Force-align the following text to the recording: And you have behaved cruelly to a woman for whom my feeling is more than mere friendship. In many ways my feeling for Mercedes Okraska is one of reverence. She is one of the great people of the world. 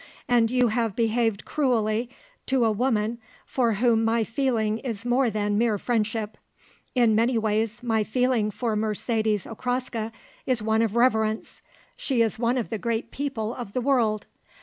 And 0.27 0.49
you 0.49 0.69
have 0.69 0.95
behaved 0.95 1.45
cruelly 1.45 2.09
to 2.47 2.65
a 2.65 2.71
woman 2.71 3.19
for 3.45 3.73
whom 3.73 4.03
my 4.03 4.23
feeling 4.23 4.79
is 4.79 5.05
more 5.05 5.29
than 5.29 5.59
mere 5.59 5.77
friendship. 5.77 6.37
In 6.95 7.13
many 7.13 7.37
ways 7.37 7.83
my 7.83 8.03
feeling 8.03 8.49
for 8.49 8.75
Mercedes 8.75 9.45
Okraska 9.45 10.11
is 10.47 10.59
one 10.59 10.81
of 10.81 10.95
reverence. 10.95 11.61
She 11.97 12.23
is 12.23 12.39
one 12.39 12.57
of 12.57 12.71
the 12.71 12.79
great 12.79 13.11
people 13.11 13.53
of 13.53 13.73
the 13.73 13.81
world. 13.81 14.25